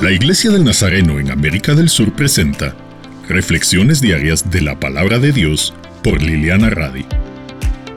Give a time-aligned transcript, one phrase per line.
[0.00, 2.74] La Iglesia del Nazareno en América del Sur presenta
[3.28, 7.04] Reflexiones Diarias de la Palabra de Dios por Liliana Radi.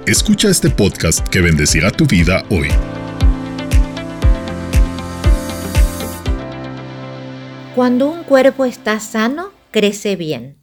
[0.06, 2.68] Escucha este podcast que bendecirá tu vida hoy.
[7.74, 10.58] Cuando un cuerpo está sano, crece bien.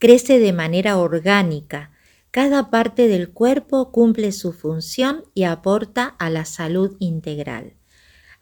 [0.00, 1.92] Crece de manera orgánica.
[2.32, 7.74] Cada parte del cuerpo cumple su función y aporta a la salud integral.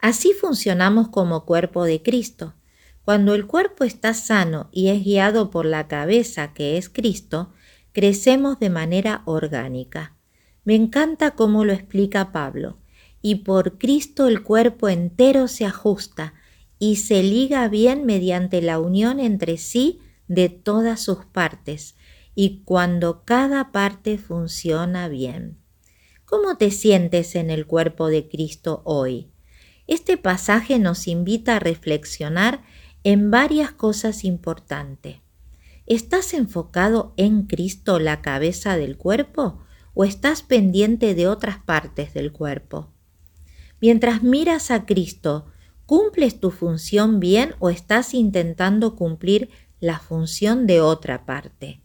[0.03, 2.55] Así funcionamos como cuerpo de Cristo.
[3.05, 7.53] Cuando el cuerpo está sano y es guiado por la cabeza que es Cristo,
[7.93, 10.17] crecemos de manera orgánica.
[10.65, 12.79] Me encanta cómo lo explica Pablo.
[13.21, 16.33] Y por Cristo el cuerpo entero se ajusta
[16.79, 21.95] y se liga bien mediante la unión entre sí de todas sus partes
[22.35, 25.59] y cuando cada parte funciona bien.
[26.25, 29.32] ¿Cómo te sientes en el cuerpo de Cristo hoy?
[29.87, 32.63] Este pasaje nos invita a reflexionar
[33.03, 35.17] en varias cosas importantes.
[35.85, 39.59] ¿Estás enfocado en Cristo, la cabeza del cuerpo,
[39.93, 42.93] o estás pendiente de otras partes del cuerpo?
[43.81, 45.47] Mientras miras a Cristo,
[45.85, 49.49] ¿cumples tu función bien o estás intentando cumplir
[49.81, 51.81] la función de otra parte?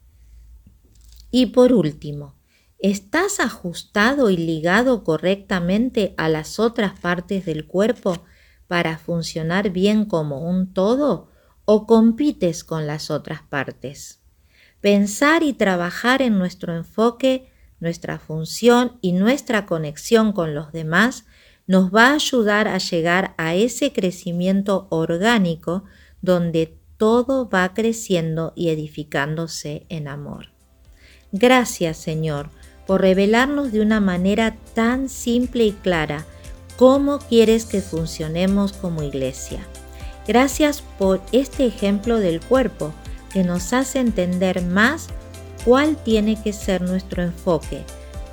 [1.33, 2.38] Y por último,
[2.81, 8.23] ¿Estás ajustado y ligado correctamente a las otras partes del cuerpo
[8.69, 11.29] para funcionar bien como un todo
[11.65, 14.21] o compites con las otras partes?
[14.81, 21.25] Pensar y trabajar en nuestro enfoque, nuestra función y nuestra conexión con los demás
[21.67, 25.83] nos va a ayudar a llegar a ese crecimiento orgánico
[26.23, 30.51] donde todo va creciendo y edificándose en amor.
[31.33, 32.51] Gracias Señor
[32.89, 36.25] por revelarnos de una manera tan simple y clara
[36.79, 39.61] cómo quieres que funcionemos como iglesia.
[40.27, 42.95] Gracias por este ejemplo del cuerpo
[43.31, 45.09] que nos hace entender más
[45.67, 47.85] cuál tiene que ser nuestro enfoque,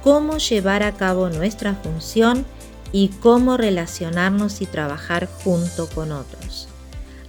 [0.02, 2.46] cómo llevar a cabo nuestra función
[2.94, 6.70] y cómo relacionarnos y trabajar junto con otros.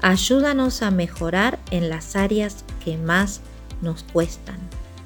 [0.00, 3.40] Ayúdanos a mejorar en las áreas que más
[3.82, 4.60] nos cuestan.